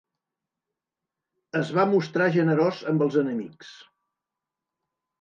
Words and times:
Es 1.61 1.71
va 1.77 1.87
mostrar 1.93 2.31
generós 2.39 2.83
amb 2.95 3.09
els 3.09 3.21
enemics. 3.27 3.79